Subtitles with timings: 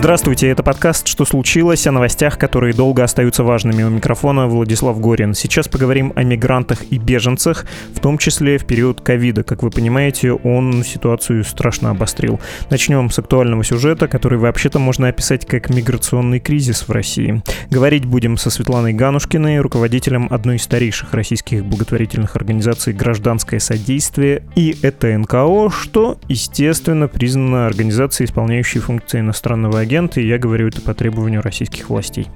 [0.00, 3.82] Здравствуйте, это подкаст «Что случилось?» о новостях, которые долго остаются важными.
[3.82, 5.34] У микрофона Владислав Горин.
[5.34, 9.42] Сейчас поговорим о мигрантах и беженцах, в том числе в период ковида.
[9.42, 12.40] Как вы понимаете, он ситуацию страшно обострил.
[12.70, 17.42] Начнем с актуального сюжета, который вообще-то можно описать как миграционный кризис в России.
[17.68, 24.78] Говорить будем со Светланой Ганушкиной, руководителем одной из старейших российских благотворительных организаций «Гражданское содействие» и
[24.80, 30.94] это НКО, что, естественно, признано организацией, исполняющей функции иностранного агент, и я говорю это по
[30.94, 32.28] требованию российских властей.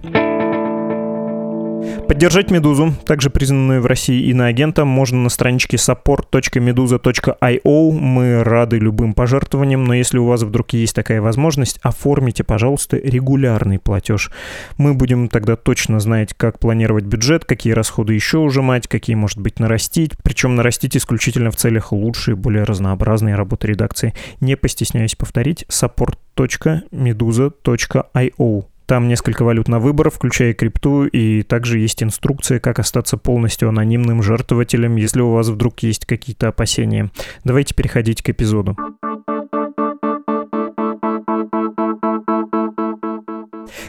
[2.08, 7.92] Поддержать «Медузу», также признанную в России иноагентом, можно на страничке support.meduza.io.
[7.92, 13.78] Мы рады любым пожертвованиям, но если у вас вдруг есть такая возможность, оформите, пожалуйста, регулярный
[13.78, 14.30] платеж.
[14.76, 19.58] Мы будем тогда точно знать, как планировать бюджет, какие расходы еще ужимать, какие, может быть,
[19.58, 20.12] нарастить.
[20.22, 24.12] Причем нарастить исключительно в целях лучшей, более разнообразной работы редакции.
[24.40, 28.64] Не постесняюсь повторить, support.meduza.io.
[28.86, 34.22] Там несколько валют на выбор, включая крипту, и также есть инструкция, как остаться полностью анонимным
[34.22, 37.10] жертвователем, если у вас вдруг есть какие-то опасения.
[37.44, 38.76] Давайте переходить к эпизоду.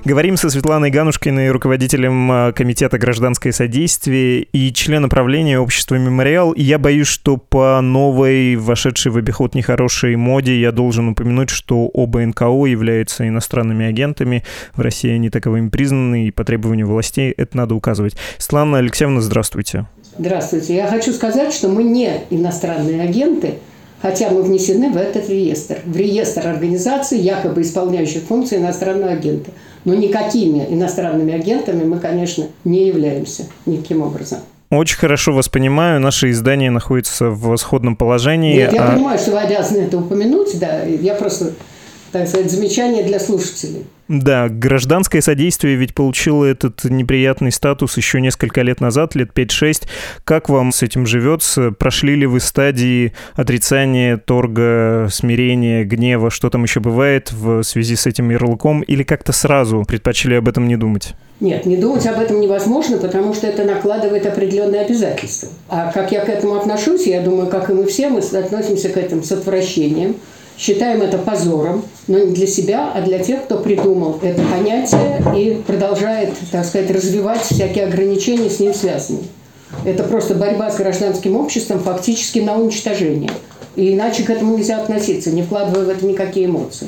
[0.05, 6.51] Говорим со Светланой Ганушкиной, руководителем а, Комитета гражданское содействие и членом правления общества «Мемориал».
[6.51, 11.87] И я боюсь, что по новой, вошедшей в обиход нехорошей моде, я должен упомянуть, что
[11.87, 14.43] оба НКО являются иностранными агентами.
[14.75, 18.15] В России они таковыми признаны, и по требованию властей это надо указывать.
[18.37, 19.87] Светлана Алексеевна, здравствуйте.
[20.19, 20.75] Здравствуйте.
[20.75, 23.55] Я хочу сказать, что мы не иностранные агенты,
[24.01, 29.51] хотя мы внесены в этот реестр, в реестр организаций, якобы исполняющих функции иностранного агента.
[29.83, 34.39] Но никакими иностранными агентами мы, конечно, не являемся никаким образом.
[34.71, 35.99] Очень хорошо вас понимаю.
[35.99, 38.55] Наше издание находится в сходном положении.
[38.55, 38.93] Нет, я а...
[38.93, 40.83] понимаю, что вы обязаны это упомянуть, да.
[40.83, 41.53] Я просто,
[42.15, 43.83] так сказать, замечание для слушателей.
[44.07, 49.83] Да, гражданское содействие ведь получило этот неприятный статус еще несколько лет назад, лет 5-6.
[50.23, 51.71] Как вам с этим живется?
[51.71, 58.07] Прошли ли вы стадии отрицания, торга, смирения, гнева, что там еще бывает в связи с
[58.07, 58.81] этим ярлыком?
[58.81, 61.15] Или как-то сразу предпочли об этом не думать?
[61.41, 65.49] Нет, не думать об этом невозможно, потому что это накладывает определенные обязательства.
[65.67, 68.95] А как я к этому отношусь, я думаю, как и мы все, мы относимся к
[68.95, 70.15] этому с отвращением–
[70.57, 75.61] Считаем это позором, но не для себя, а для тех, кто придумал это понятие и
[75.61, 79.23] продолжает, так сказать, развивать всякие ограничения с ним связанные.
[79.83, 83.31] Это просто борьба с гражданским обществом фактически на уничтожение.
[83.75, 86.87] И иначе к этому нельзя относиться, не вкладывая в это никакие эмоции.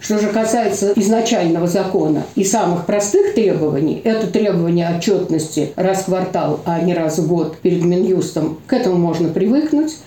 [0.00, 6.60] Что же касается изначального закона и самых простых требований, это требование отчетности раз в квартал,
[6.64, 9.98] а не раз в год перед Минюстом, к этому можно привыкнуть.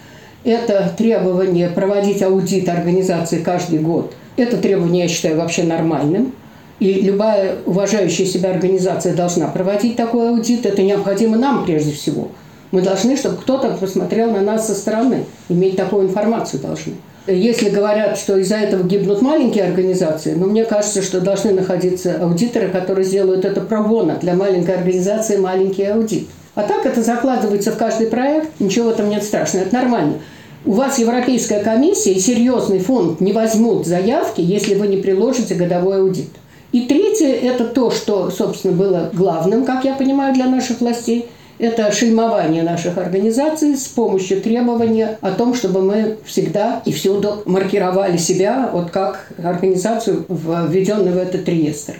[0.45, 4.13] Это требование проводить аудит организации каждый год.
[4.37, 6.33] Это требование я считаю вообще нормальным.
[6.79, 10.67] И любая уважающая себя организация должна проводить такой аудит.
[10.67, 12.27] Это необходимо нам прежде всего.
[12.69, 15.25] Мы должны, чтобы кто-то посмотрел на нас со стороны.
[15.49, 16.93] Иметь такую информацию должны.
[17.25, 22.67] Если говорят, что из-за этого гибнут маленькие организации, но мне кажется, что должны находиться аудиторы,
[22.67, 26.27] которые сделают это пробона для маленькой организации маленький аудит.
[26.53, 30.19] А так это закладывается в каждый проект, ничего в этом нет страшного, это нормально
[30.65, 35.99] у вас Европейская комиссия и серьезный фонд не возьмут заявки, если вы не приложите годовой
[35.99, 36.29] аудит.
[36.71, 41.27] И третье– это то, что, собственно, было главным, как я понимаю, для наших властей.
[41.57, 48.17] Это шельмование наших организаций с помощью требования о том, чтобы мы всегда и всюду маркировали
[48.17, 51.93] себя вот как организацию, введенную в этот реестр.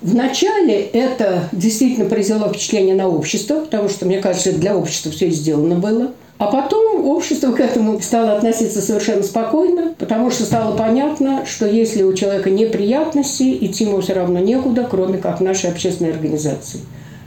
[0.00, 5.76] Вначале это действительно произвело впечатление на общество, потому что, мне кажется, для общества все сделано
[5.76, 11.66] было– а потом общество к этому стало относиться совершенно спокойно, потому что стало понятно, что
[11.66, 16.80] если у человека неприятности, идти ему все равно некуда, кроме как нашей общественной организации.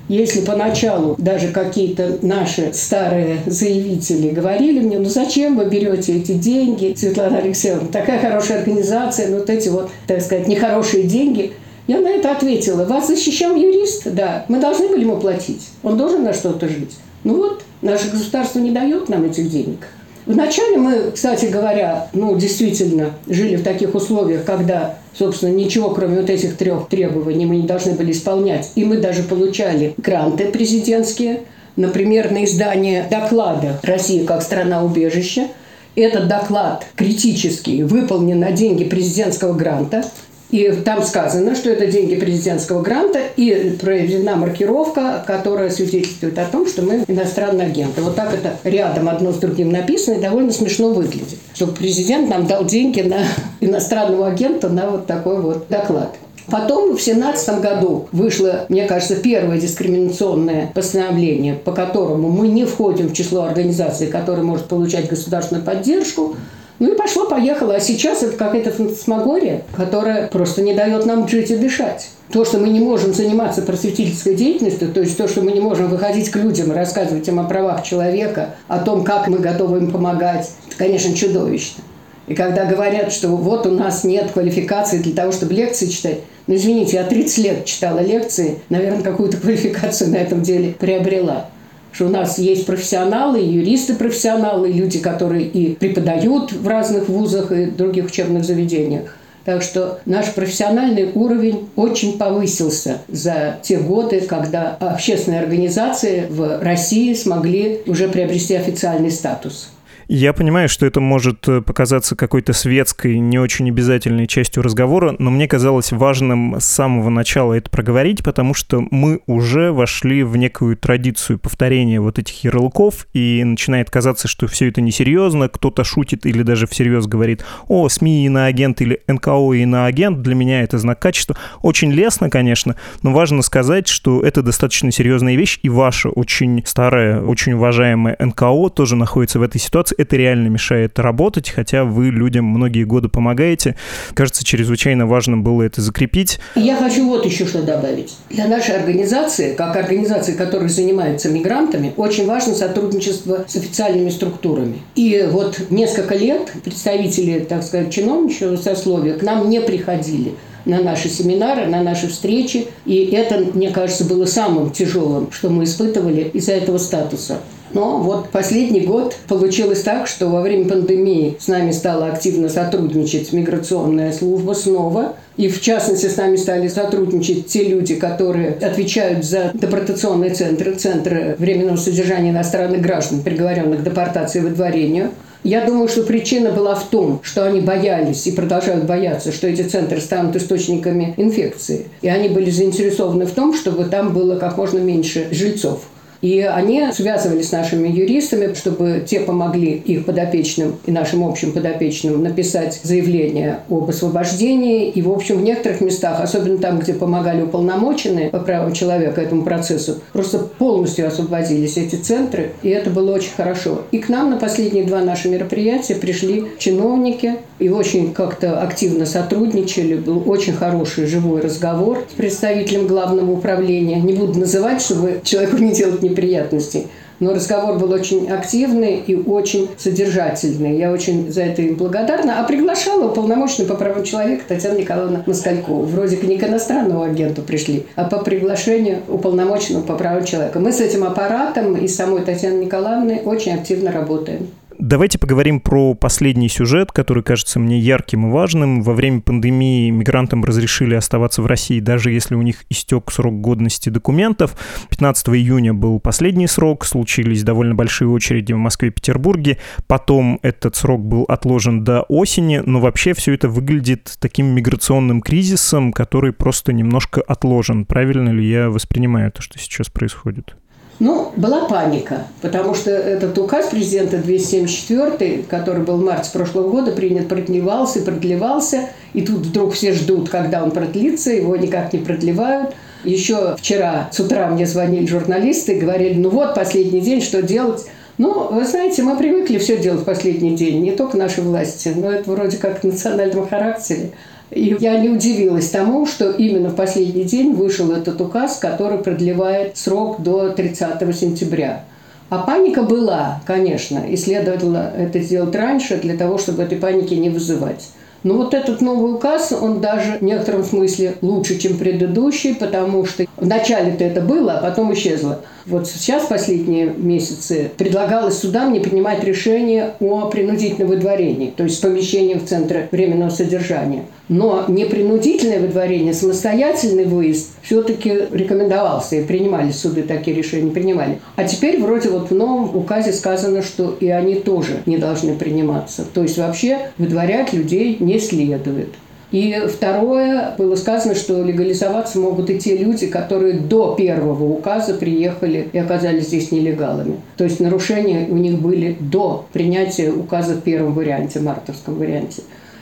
[0.09, 6.95] Если поначалу даже какие-то наши старые заявители говорили мне, ну зачем вы берете эти деньги,
[6.97, 11.53] Светлана Алексеевна, такая хорошая организация, ну вот эти вот, так сказать, нехорошие деньги,
[11.85, 16.23] я на это ответила, вас защищал юрист, да, мы должны были ему платить, он должен
[16.23, 16.95] на что-то жить.
[17.23, 19.87] Ну вот, наше государство не дает нам этих денег.
[20.25, 26.29] Вначале мы, кстати говоря, ну, действительно жили в таких условиях, когда, собственно, ничего, кроме вот
[26.29, 28.71] этих трех требований, мы не должны были исполнять.
[28.75, 31.43] И мы даже получали гранты президентские,
[31.75, 35.47] например, на издание доклада «Россия как страна-убежище»,
[35.95, 40.05] этот доклад критический выполнен на деньги президентского гранта.
[40.51, 46.67] И там сказано, что это деньги президентского гранта и проведена маркировка, которая свидетельствует о том,
[46.67, 48.01] что мы иностранные агенты.
[48.01, 51.37] Вот так это рядом одно с другим написано и довольно смешно выглядит.
[51.53, 53.25] Что президент нам дал деньги на
[53.59, 56.15] иностранного агента на вот такой вот доклад.
[56.49, 63.09] Потом в 2017 году вышло, мне кажется, первое дискриминационное постановление, по которому мы не входим
[63.09, 66.35] в число организаций, которые может получать государственную поддержку.
[66.79, 67.75] Ну и пошло-поехало.
[67.75, 72.09] А сейчас это какая-то фантасмагория, которая просто не дает нам жить и дышать.
[72.31, 75.89] То, что мы не можем заниматься просветительской деятельностью, то есть то, что мы не можем
[75.89, 79.91] выходить к людям и рассказывать им о правах человека, о том, как мы готовы им
[79.91, 81.83] помогать, это, конечно, чудовищно.
[82.27, 86.55] И когда говорят, что вот у нас нет квалификации для того, чтобы лекции читать, ну,
[86.55, 91.47] извините, я 30 лет читала лекции, наверное, какую-то квалификацию на этом деле приобрела
[91.91, 98.05] что у нас есть профессионалы, юристы-профессионалы, люди, которые и преподают в разных вузах и других
[98.05, 99.15] учебных заведениях.
[99.45, 107.13] Так что наш профессиональный уровень очень повысился за те годы, когда общественные организации в России
[107.13, 109.69] смогли уже приобрести официальный статус.
[110.11, 115.29] Я понимаю, что это может э, показаться какой-то светской, не очень обязательной частью разговора, но
[115.29, 120.77] мне казалось важным с самого начала это проговорить, потому что мы уже вошли в некую
[120.77, 126.41] традицию повторения вот этих ярлыков, и начинает казаться, что все это несерьезно, кто-то шутит или
[126.41, 131.37] даже всерьез говорит, о, СМИ иноагент или НКО иноагент, для меня это знак качества.
[131.61, 137.21] Очень лестно, конечно, но важно сказать, что это достаточно серьезная вещь, и ваша очень старая,
[137.21, 142.45] очень уважаемая НКО тоже находится в этой ситуации это реально мешает работать, хотя вы людям
[142.45, 143.75] многие годы помогаете.
[144.13, 146.39] Кажется, чрезвычайно важно было это закрепить.
[146.55, 148.15] Я хочу вот еще что добавить.
[148.29, 154.81] Для нашей организации, как организации, которая занимается мигрантами, очень важно сотрудничество с официальными структурами.
[154.95, 160.33] И вот несколько лет представители, так сказать, чиновничьего сословия к нам не приходили
[160.65, 162.67] на наши семинары, на наши встречи.
[162.85, 167.39] И это, мне кажется, было самым тяжелым, что мы испытывали из-за этого статуса.
[167.73, 173.31] Но вот последний год получилось так, что во время пандемии с нами стала активно сотрудничать
[173.33, 175.15] миграционная служба снова.
[175.37, 181.35] И в частности с нами стали сотрудничать те люди, которые отвечают за депортационные центры, центры
[181.37, 185.11] временного содержания иностранных граждан, приговоренных к депортации и выдворению.
[185.43, 189.61] Я думаю, что причина была в том, что они боялись и продолжают бояться, что эти
[189.61, 191.85] центры станут источниками инфекции.
[192.01, 195.83] И они были заинтересованы в том, чтобы там было как можно меньше жильцов.
[196.21, 202.21] И они связывались с нашими юристами, чтобы те помогли их подопечным и нашим общим подопечным
[202.21, 204.89] написать заявление об освобождении.
[204.89, 209.43] И, в общем, в некоторых местах, особенно там, где помогали уполномоченные по правам человека этому
[209.43, 213.83] процессу, просто полностью освободились эти центры, и это было очень хорошо.
[213.91, 219.95] И к нам на последние два наши мероприятия пришли чиновники и очень как-то активно сотрудничали.
[219.95, 223.99] Был очень хороший живой разговор с представителем главного управления.
[224.01, 226.87] Не буду называть, чтобы человеку не делать неприятностей.
[227.19, 230.77] Но разговор был очень активный и очень содержательный.
[230.77, 232.39] Я очень за это им благодарна.
[232.39, 235.83] А приглашала уполномоченную по правам человека Татьяна Николаевна Москалькова.
[235.83, 240.59] Вроде к не к иностранному агенту пришли, а по приглашению уполномоченного по правам человека.
[240.59, 244.47] Мы с этим аппаратом и самой Татьяной Николаевной очень активно работаем.
[244.79, 248.81] Давайте поговорим про последний сюжет, который кажется мне ярким и важным.
[248.81, 253.89] Во время пандемии мигрантам разрешили оставаться в России, даже если у них истек срок годности
[253.89, 254.55] документов.
[254.89, 259.57] 15 июня был последний срок, случились довольно большие очереди в Москве и Петербурге.
[259.85, 265.91] Потом этот срок был отложен до осени, но вообще все это выглядит таким миграционным кризисом,
[265.91, 267.83] который просто немножко отложен.
[267.83, 270.55] Правильно ли я воспринимаю то, что сейчас происходит?
[270.99, 276.91] Ну, была паника, потому что этот указ президента 274, который был в марте прошлого года
[276.91, 281.99] принят, продлевался и продлевался, и тут вдруг все ждут, когда он продлится, его никак не
[281.99, 282.75] продлевают.
[283.05, 287.85] Еще вчера с утра мне звонили журналисты и говорили, ну вот, последний день, что делать?
[288.17, 292.11] Ну, вы знаете, мы привыкли все делать в последний день, не только наши власти, но
[292.11, 294.11] это вроде как в национальном характере.
[294.51, 299.77] И я не удивилась тому, что именно в последний день вышел этот указ, который продлевает
[299.77, 301.83] срок до 30 сентября.
[302.29, 307.29] А паника была, конечно, и следовало это сделать раньше для того, чтобы этой паники не
[307.29, 307.89] вызывать.
[308.21, 313.25] Но вот этот новый указ, он даже в некотором смысле лучше, чем предыдущий, потому что
[313.37, 315.39] вначале-то это было, а потом исчезло.
[315.65, 321.79] Вот сейчас, последние месяцы, предлагалось судам не принимать решение о принудительном выдворении, то есть с
[321.79, 324.03] помещением в центре временного содержания.
[324.29, 331.19] Но непринудительное выдворение, самостоятельный выезд все-таки рекомендовался, и принимали суды такие решения, принимали.
[331.35, 336.05] А теперь вроде вот в новом указе сказано, что и они тоже не должны приниматься.
[336.13, 338.89] То есть вообще выдворять людей не следует.
[339.31, 345.69] И второе, было сказано, что легализоваться могут и те люди, которые до первого указа приехали
[345.71, 347.17] и оказались здесь нелегалами.
[347.37, 352.41] То есть нарушения у них были до принятия указа в первом варианте, мартовском варианте.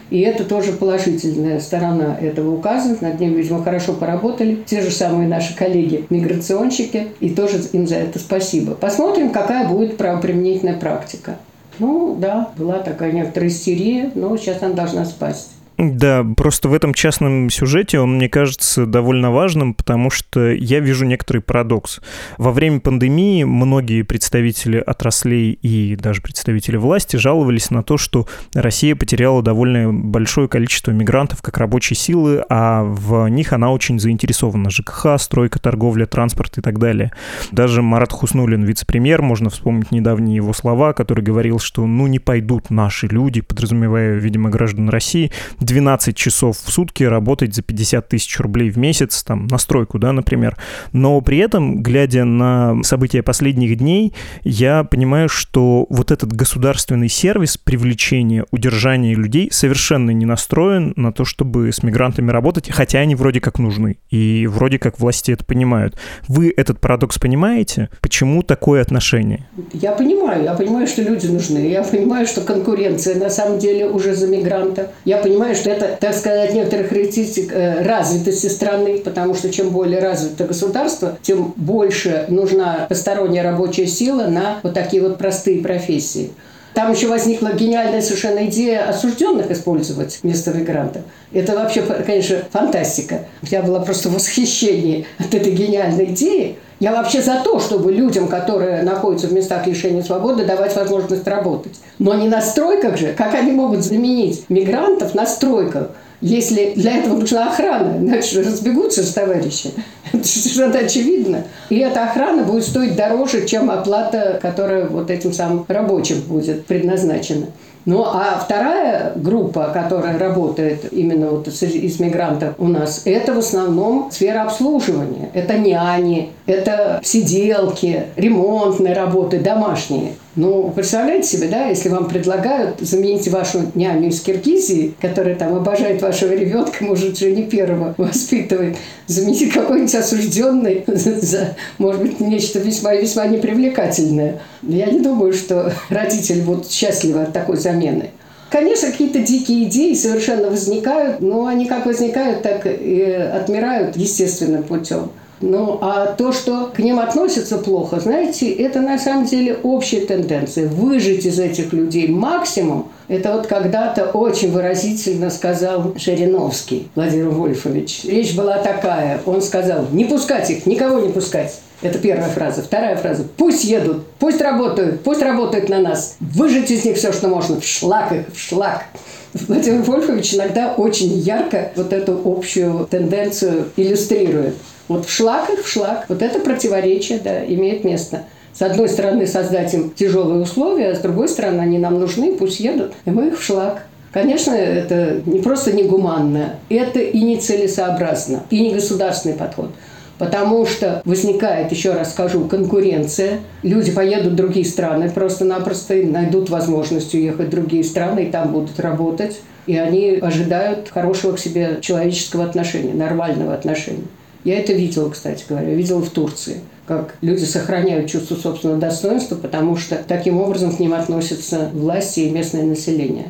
[0.10, 2.98] И это тоже положительная сторона этого указа.
[3.02, 4.64] Над ним, видимо, хорошо поработали.
[4.66, 7.08] Те же самые наши коллеги-миграционщики.
[7.20, 8.74] И тоже им за это спасибо.
[8.74, 11.38] Посмотрим, какая будет правоприменительная практика.
[11.80, 15.52] Ну, да, была такая некоторая истерия, но сейчас она должна спасть.
[15.78, 21.06] Да, просто в этом частном сюжете он, мне кажется, довольно важным, потому что я вижу
[21.06, 22.02] некоторый парадокс.
[22.40, 28.96] Во время пандемии многие представители отраслей и даже представители власти жаловались на то, что Россия
[28.96, 34.72] потеряла довольно большое количество мигрантов как рабочей силы, а в них она очень заинтересована.
[34.72, 37.12] ЖКХ, стройка, торговля, транспорт и так далее.
[37.52, 42.72] Даже Марат Хуснулин, вице-премьер, можно вспомнить недавние его слова, который говорил, что ну не пойдут
[42.72, 45.32] наши люди, подразумевая, видимо, граждан России,
[45.68, 50.14] 12 часов в сутки работать за 50 тысяч рублей в месяц, там, на стройку, да,
[50.14, 50.58] например.
[50.94, 57.58] Но при этом, глядя на события последних дней, я понимаю, что вот этот государственный сервис
[57.58, 63.42] привлечения, удержания людей совершенно не настроен на то, чтобы с мигрантами работать, хотя они вроде
[63.42, 66.00] как нужны, и вроде как власти это понимают.
[66.30, 67.90] Вы этот парадокс понимаете?
[68.00, 69.50] Почему такое отношение?
[69.74, 74.16] Я понимаю, я понимаю, что люди нужны, я понимаю, что конкуренция на самом деле уже
[74.16, 74.94] за мигранта.
[75.04, 80.00] Я понимаю, что это, так сказать, некоторая характеристика э, развитости страны, потому что чем более
[80.00, 86.32] развито государство, тем больше нужна посторонняя рабочая сила на вот такие вот простые профессии.
[86.78, 91.02] Там еще возникла гениальная совершенно идея осужденных использовать вместо мигрантов.
[91.34, 93.22] Это вообще, конечно, фантастика.
[93.42, 96.58] Я была просто в восхищении от этой гениальной идеи.
[96.80, 101.74] Я вообще за то, чтобы людям, которые находятся в местах лишения свободы, давать возможность работать.
[101.98, 103.16] Но не на стройках же.
[103.18, 105.90] Как они могут заменить мигрантов на стройках?
[106.22, 109.72] Если для этого нужна охрана, иначе разбегутся с товарищи.
[110.14, 111.44] Это совершенно очевидно.
[111.70, 117.48] И эта охрана будет стоить дороже, чем оплата, которая вот этим самым рабочим будет предназначена.
[117.86, 124.10] Ну, а вторая группа, которая работает именно вот из мигрантов у нас, это в основном
[124.12, 125.30] сфера обслуживания.
[125.34, 130.14] Это няни, это сиделки, ремонтные работы, домашние.
[130.38, 136.04] Ну, представляете себе, да, если вам предлагают заменить вашу няню из Киргизии, которая там обожает
[136.04, 138.78] вашего ребенка, может, уже не первого воспитывает,
[139.08, 144.40] заменить какой-нибудь осужденный за, может быть, нечто весьма-весьма непривлекательное.
[144.62, 148.12] Я не думаю, что родители будут счастливы от такой замены.
[148.52, 155.10] Конечно, какие-то дикие идеи совершенно возникают, но они как возникают, так и отмирают естественным путем.
[155.40, 160.68] Ну, а то, что к ним относятся плохо, знаете, это на самом деле общая тенденция.
[160.68, 168.06] Выжить из этих людей максимум, это вот когда-то очень выразительно сказал Жириновский Владимир Вольфович.
[168.06, 171.60] Речь была такая, он сказал, не пускать их, никого не пускать.
[171.84, 172.64] Это первая фраза.
[172.64, 173.24] Вторая фраза.
[173.38, 176.16] Пусть едут, пусть работают, пусть работают на нас.
[176.20, 177.62] Выжить из них все, что можно.
[177.62, 178.86] В шлак их, в шлак.
[179.34, 184.56] Владимир Вольфович иногда очень ярко вот эту общую тенденцию иллюстрирует.
[184.88, 186.06] Вот в шлак их в шлак.
[186.08, 188.24] Вот это противоречие, да, имеет место.
[188.54, 192.60] С одной стороны, создать им тяжелые условия, а с другой стороны, они нам нужны, пусть
[192.60, 193.84] едут, и мы их в шлак.
[194.12, 199.70] Конечно, это не просто негуманно, это и нецелесообразно, и не государственный подход.
[200.18, 203.42] Потому что возникает, еще раз скажу, конкуренция.
[203.62, 208.80] Люди поедут в другие страны, просто-напросто найдут возможность уехать в другие страны и там будут
[208.80, 209.40] работать.
[209.68, 214.06] И они ожидают хорошего к себе человеческого отношения, нормального отношения.
[214.48, 219.76] Я это видела, кстати говоря, видела в Турции как люди сохраняют чувство собственного достоинства, потому
[219.76, 223.28] что таким образом к ним относятся власти и местное население.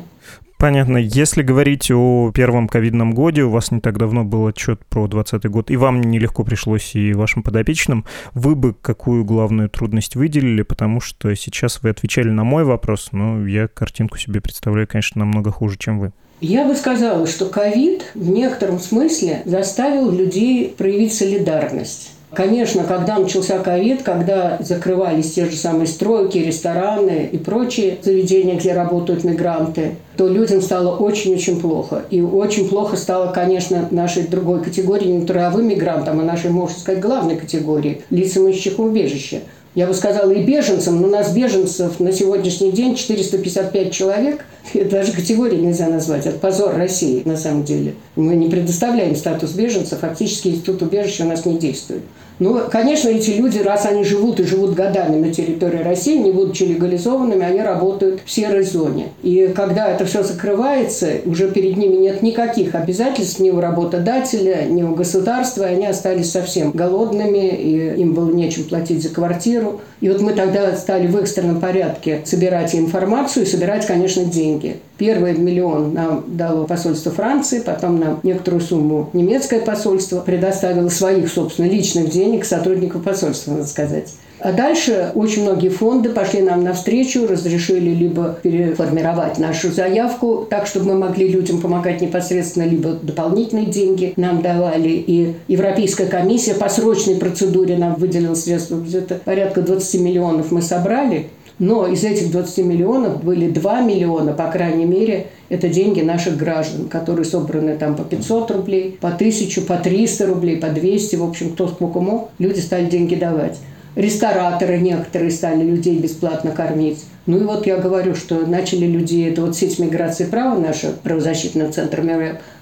[0.58, 0.96] Понятно.
[0.96, 5.50] Если говорить о первом ковидном годе, у вас не так давно был отчет про 2020
[5.50, 11.00] год, и вам нелегко пришлось, и вашим подопечным, вы бы какую главную трудность выделили, потому
[11.00, 15.78] что сейчас вы отвечали на мой вопрос, но я картинку себе представляю, конечно, намного хуже,
[15.78, 16.12] чем вы.
[16.40, 22.10] Я бы сказала, что ковид в некотором смысле заставил людей проявить солидарность.
[22.32, 28.74] Конечно, когда начался ковид, когда закрывались те же самые стройки, рестораны и прочие заведения, где
[28.74, 32.02] работают мигранты, то людям стало очень-очень плохо.
[32.10, 37.00] И очень плохо стало, конечно, нашей другой категории, не трудовым мигрантам, а нашей, можно сказать,
[37.00, 39.40] главной категории– лицам ищущих убежища
[39.74, 44.44] я бы сказала, и беженцам, но у нас беженцев на сегодняшний день 455 человек.
[44.90, 46.26] даже категории нельзя назвать.
[46.26, 47.94] Это позор России, на самом деле.
[48.16, 52.02] Мы не предоставляем статус беженцев, фактически институт убежища у нас не действует.
[52.38, 56.62] Ну, конечно, эти люди, раз они живут и живут годами на территории России, не будучи
[56.62, 59.08] легализованными, они работают в серой зоне.
[59.22, 64.82] И когда это все закрывается, уже перед ними нет никаких обязательств ни у работодателя, ни
[64.82, 69.80] у государства, и они остались совсем голодными, и им было нечем платить за квартиру.
[70.00, 74.76] И вот мы тогда стали в экстренном порядке собирать информацию и собирать, конечно, деньги.
[74.98, 81.66] Первый миллион нам дало посольство Франции, потом нам некоторую сумму немецкое посольство предоставило своих, собственно,
[81.66, 84.12] личных денег сотрудников посольства, надо сказать.
[84.40, 90.86] А дальше очень многие фонды пошли нам навстречу, разрешили либо переформировать нашу заявку так, чтобы
[90.86, 94.90] мы могли людям помогать непосредственно, либо дополнительные деньги нам давали.
[94.90, 99.20] И Европейская комиссия по срочной процедуре нам выделила средства бюджета.
[99.24, 101.28] Порядка 20 миллионов мы собрали.
[101.58, 106.88] Но из этих 20 миллионов были 2 миллиона, по крайней мере, это деньги наших граждан,
[106.88, 111.16] которые собраны там по 500 рублей, по 1000, по 300 рублей, по 200.
[111.16, 113.58] В общем, кто сколько мог, люди стали деньги давать.
[113.96, 117.04] Рестораторы некоторые стали людей бесплатно кормить.
[117.28, 121.70] Ну и вот я говорю, что начали люди, это вот сеть миграции права наша, правозащитный
[121.70, 122.00] центр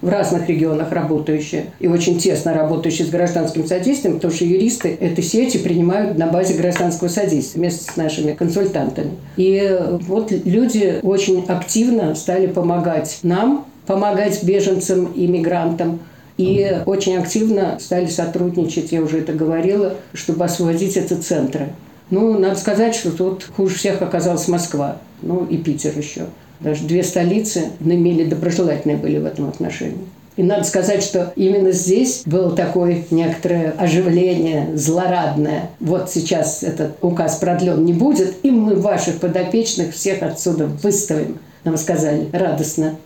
[0.00, 5.22] в разных регионах работающая и очень тесно работающая с гражданским содействием, потому что юристы этой
[5.22, 9.12] сети принимают на базе гражданского содействия вместе с нашими консультантами.
[9.36, 16.00] И вот люди очень активно стали помогать нам, помогать беженцам и мигрантам,
[16.38, 21.68] и очень активно стали сотрудничать, я уже это говорила, чтобы освободить эти центры.
[22.10, 26.26] Ну, надо сказать, что тут хуже всех оказалась Москва, ну и Питер еще.
[26.60, 30.06] Даже две столицы наимели доброжелательные были в этом отношении.
[30.36, 35.70] И надо сказать, что именно здесь было такое некоторое оживление злорадное.
[35.80, 41.38] Вот сейчас этот указ продлен не будет, и мы ваших подопечных всех отсюда выставим.
[41.64, 42.96] Нам сказали радостно.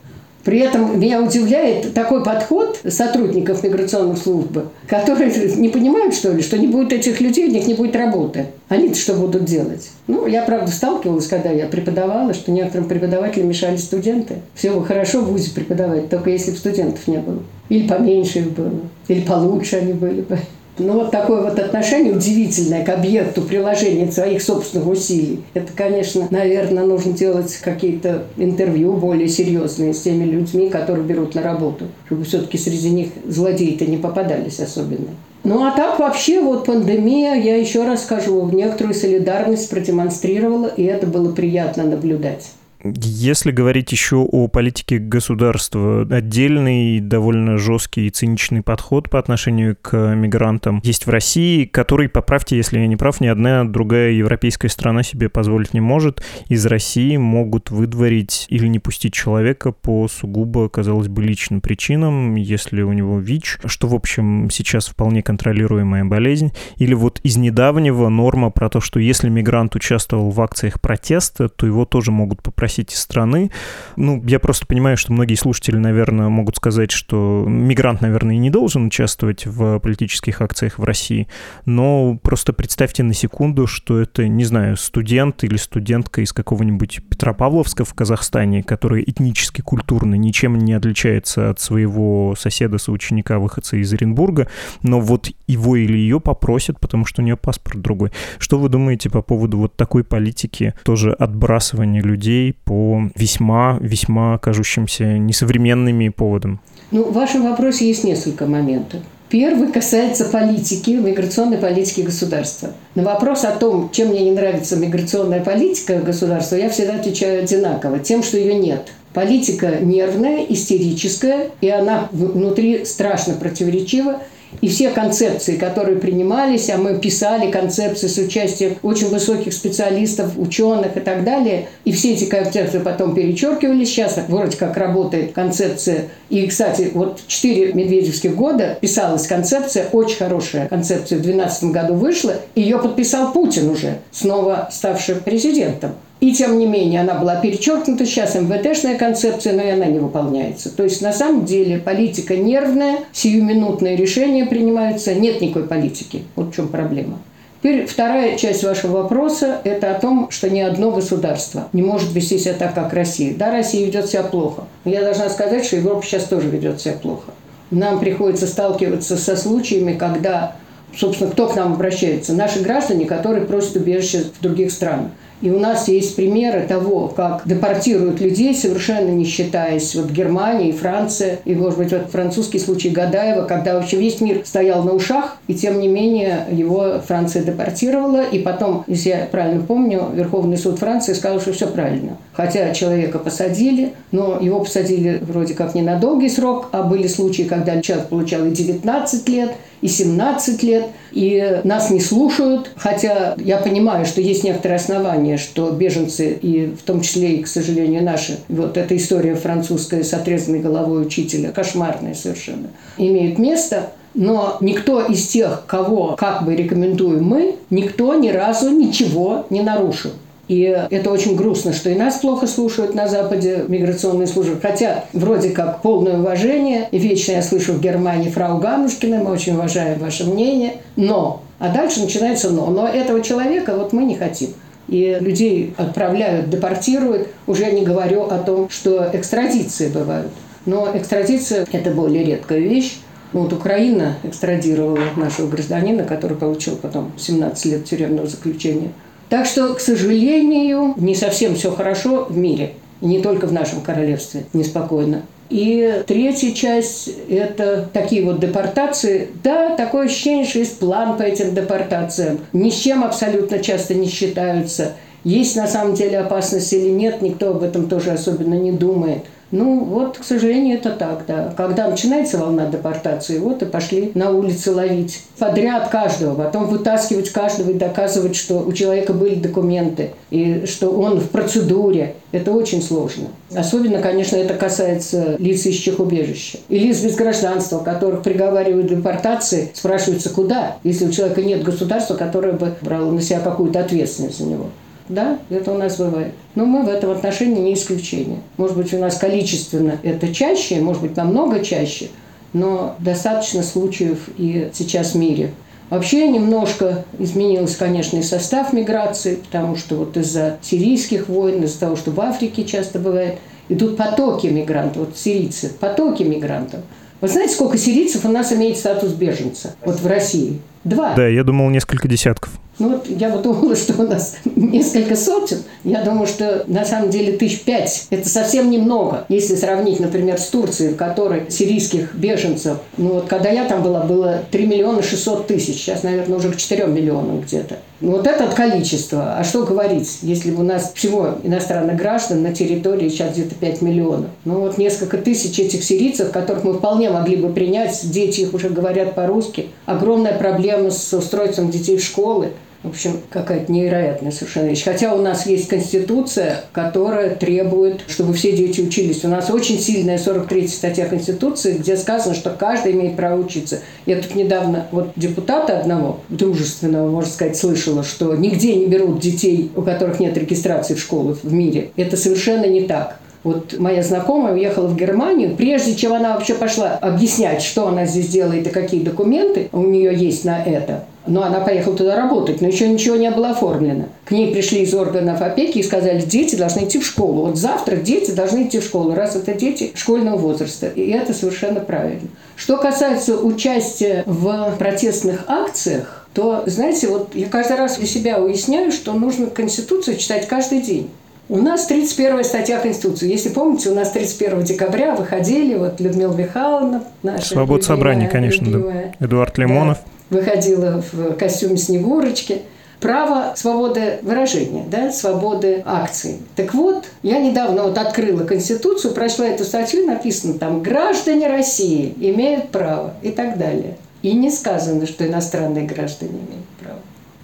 [0.45, 6.59] При этом меня удивляет такой подход сотрудников миграционной службы, которые не понимают, что ли, что
[6.59, 8.47] не будет этих людей, у них не будет работы.
[8.69, 9.91] Они-то что будут делать?
[10.07, 14.37] Ну, я, правда, сталкивалась, когда я преподавала, что некоторым преподавателям мешали студенты.
[14.55, 17.43] Все бы хорошо в ВУЗе преподавать, только если бы студентов не было.
[17.69, 20.39] Или поменьше их было, или получше они были бы.
[20.81, 25.43] Ну, вот такое вот отношение удивительное к объекту приложения своих собственных усилий.
[25.53, 31.43] Это, конечно, наверное, нужно делать какие-то интервью более серьезные с теми людьми, которые берут на
[31.43, 35.09] работу, чтобы все-таки среди них злодеи-то не попадались особенно.
[35.45, 41.07] Ну а так вообще вот пандемия, я еще раз скажу, некоторую солидарность продемонстрировала, и это
[41.07, 42.53] было приятно наблюдать.
[42.83, 50.15] Если говорить еще о политике государства, отдельный довольно жесткий и циничный подход по отношению к
[50.15, 55.03] мигрантам есть в России, который, поправьте, если я не прав, ни одна другая европейская страна
[55.03, 56.25] себе позволить не может.
[56.49, 62.81] Из России могут выдворить или не пустить человека по сугубо, казалось бы, личным причинам, если
[62.81, 66.53] у него ВИЧ, что, в общем, сейчас вполне контролируемая болезнь.
[66.77, 71.67] Или вот из недавнего норма про то, что если мигрант участвовал в акциях протеста, то
[71.67, 73.51] его тоже могут попросить спросить из страны.
[73.97, 78.51] Ну, я просто понимаю, что многие слушатели, наверное, могут сказать, что мигрант, наверное, и не
[78.51, 81.27] должен участвовать в политических акциях в России,
[81.67, 87.85] но просто представьте на секунду, что это, не знаю, студент или студентка из какого-нибудь Петропавловска
[87.85, 94.47] в Казахстане, который этнически, культурно ничем не отличается от своего соседа-соученика, выходца из Оренбурга,
[94.83, 98.13] но вот его или ее попросят, потому что у нее паспорт другой.
[98.39, 106.09] Что вы думаете по поводу вот такой политики, тоже отбрасывания людей по весьма-весьма кажущимся несовременными
[106.09, 106.61] поводам?
[106.91, 109.01] Ну, в вашем вопросе есть несколько моментов.
[109.31, 112.71] Первый касается политики, миграционной политики государства.
[112.97, 118.01] На вопрос о том, чем мне не нравится миграционная политика государства, я всегда отвечаю одинаково.
[118.01, 118.93] Тем, что ее нет.
[119.15, 124.21] Политика нервная, истерическая, и она внутри страшно противоречива.
[124.61, 130.97] И все концепции, которые принимались, а мы писали концепции с участием очень высоких специалистов, ученых
[130.97, 133.89] и так далее, и все эти концепции потом перечеркивались.
[133.89, 136.09] Сейчас вроде как работает концепция.
[136.29, 142.35] И, кстати, вот четыре медведевских года писалась концепция, очень хорошая концепция, в 2012 году вышла,
[142.55, 145.93] ее подписал Путин уже, снова ставший президентом.
[146.21, 148.05] И тем не менее она была перечеркнута.
[148.05, 150.75] Сейчас МВТшная концепция, но и она не выполняется.
[150.75, 156.25] То есть на самом деле политика нервная, сиюминутное решение решения принимаются, нет никакой политики.
[156.37, 157.19] Вот в чем проблема.
[157.59, 162.39] Теперь вторая часть вашего вопроса– это о том, что ни одно государство не может вести
[162.39, 163.35] себя так, как Россия.
[163.35, 164.65] Да, Россия ведет себя плохо.
[164.85, 167.33] Я должна сказать, что Европа сейчас тоже ведет себя плохо.
[167.71, 170.57] Нам приходится сталкиваться со случаями, когда,
[170.97, 172.33] собственно, кто к нам обращается?
[172.33, 175.11] Наши граждане, которые просят убежище в других странах.
[175.43, 181.39] И у нас есть примеры того, как депортируют людей, совершенно не считаясь вот Германия Франция,
[181.45, 185.55] и, может быть, вот французский случай Гадаева, когда вообще весь мир стоял на ушах, и
[185.55, 191.15] тем не менее его Франция депортировала, и потом, если я правильно помню, Верховный суд Франции
[191.15, 192.19] сказал, что все правильно.
[192.33, 197.43] Хотя человека посадили, но его посадили вроде как не на долгий срок, а были случаи,
[197.43, 203.59] когда человек получал и 19 лет, и 17 лет, и нас не слушают, хотя я
[203.59, 208.39] понимаю, что есть некоторые основания, что беженцы, и в том числе и, к сожалению, наши,
[208.49, 215.27] вот эта история французская с отрезанной головой учителя, кошмарная совершенно, имеют место, но никто из
[215.29, 220.11] тех, кого как бы рекомендуем мы, никто ни разу ничего не нарушил.
[220.51, 224.59] И это очень грустно, что и нас плохо слушают на Западе миграционные службы.
[224.61, 226.89] Хотя вроде как полное уважение.
[226.91, 230.79] И вечно я слышу в Германии фрау Ганушкина, мы очень уважаем ваше мнение.
[230.97, 231.45] Но.
[231.61, 232.67] А дальше начинается но.
[232.67, 234.49] Но этого человека вот мы не хотим.
[234.89, 237.29] И людей отправляют, депортируют.
[237.47, 240.33] Уже не говорю о том, что экстрадиции бывают.
[240.67, 242.99] Но экстрадиция– это более редкая вещь.
[243.33, 248.91] Ну, вот Украина экстрадировала нашего гражданина, который получил потом 17 лет тюремного заключения–
[249.31, 252.73] так что, к сожалению, не совсем все хорошо в мире.
[253.01, 255.23] Не только в нашем королевстве неспокойно.
[255.49, 259.29] И третья часть– это такие вот депортации.
[259.43, 262.41] Да, такое ощущение, что есть план по этим депортациям.
[262.53, 264.93] Ни с чем абсолютно часто не считаются.
[265.25, 269.85] Есть на самом деле опасность или нет, никто об этом тоже особенно не думает– ну,
[269.85, 271.53] вот, к сожалению, это так, да.
[271.57, 277.71] Когда начинается волна депортации, вот и пошли на улицы ловить подряд каждого, потом вытаскивать каждого
[277.71, 282.15] и доказывать, что у человека были документы, и что он в процедуре.
[282.33, 283.29] Это очень сложно.
[283.53, 286.59] Особенно, конечно, это касается лиц ищущих убежища.
[286.69, 292.15] И лиц без гражданства, которых приговаривают к депортации, спрашивается, куда, если у человека нет государства,
[292.15, 294.67] которое бы брало на себя какую-то ответственность за него.
[295.11, 296.33] Да, это у нас бывает.
[296.55, 298.39] Но мы в этом отношении не исключение.
[298.57, 302.11] Может быть, у нас количественно это чаще, может быть, намного чаще,
[302.53, 305.51] но достаточно случаев и сейчас в мире.
[305.91, 311.97] Вообще немножко изменился, конечно, и состав миграции, потому что вот из-за сирийских войн, из-за того,
[311.97, 316.81] что в Африке часто бывает, идут потоки мигрантов, вот сирийцы, потоки мигрантов.
[317.21, 320.61] Вы знаете, сколько сирийцев у нас имеет статус беженца вот в России?
[320.85, 321.15] Два.
[321.15, 322.53] Да, я думал, несколько десятков.
[322.81, 325.59] Ну вот я вот думала, что у нас несколько сотен.
[325.85, 328.07] Я думаю, что на самом деле тысяч пять.
[328.09, 329.27] Это совсем немного.
[329.29, 334.01] Если сравнить, например, с Турцией, в которой сирийских беженцев, ну вот когда я там была,
[334.01, 335.77] было 3 миллиона 600 тысяч.
[335.77, 337.77] Сейчас, наверное, уже к 4 миллионам где-то.
[338.01, 339.35] Ну вот это количество.
[339.37, 344.31] А что говорить, если у нас всего иностранных граждан на территории сейчас где-то 5 миллионов.
[344.47, 348.71] Ну вот несколько тысяч этих сирийцев, которых мы вполне могли бы принять, дети их уже
[348.71, 349.67] говорят по-русски.
[349.85, 352.53] Огромная проблема с устройством детей в школы.
[352.83, 354.85] В общем, какая-то невероятная совершенно вещь.
[354.85, 359.23] Хотя у нас есть Конституция, которая требует, чтобы все дети учились.
[359.23, 363.81] У нас очень сильная 43-я статья Конституции, где сказано, что каждый имеет право учиться.
[364.07, 369.71] Я тут недавно вот депутата одного, дружественного, можно сказать, слышала, что нигде не берут детей,
[369.77, 371.91] у которых нет регистрации в школу в мире.
[371.97, 373.19] Это совершенно не так.
[373.43, 378.29] Вот моя знакомая уехала в Германию, прежде чем она вообще пошла объяснять, что она здесь
[378.29, 382.69] делает и какие документы у нее есть на это, но она поехала туда работать, но
[382.69, 384.07] еще ничего не было оформлено.
[384.25, 387.47] К ней пришли из органов опеки и сказали, дети должны идти в школу.
[387.47, 390.89] Вот завтра дети должны идти в школу, раз это дети школьного возраста.
[390.89, 392.29] И это совершенно правильно.
[392.57, 398.93] Что касается участия в протестных акциях, то, знаете, вот я каждый раз для себя уясняю,
[398.93, 401.11] что нужно Конституцию читать каждый день.
[401.51, 403.29] У нас 31 статья Конституции.
[403.29, 409.17] Если помните, у нас 31 декабря выходили, вот Людмила Михайловна, наша Свобода собрания, конечно, любимая,
[409.19, 409.27] да.
[409.27, 409.99] Эдуард Лимонов.
[410.31, 412.63] Да, выходила в костюме Снегурочки.
[413.01, 416.39] Право свободы выражения, да, свободы акций.
[416.55, 422.69] Так вот, я недавно вот открыла Конституцию, прочла эту статью, написано там «Граждане России имеют
[422.69, 423.97] право» и так далее.
[424.23, 427.01] И не сказано, что иностранные граждане имеют право.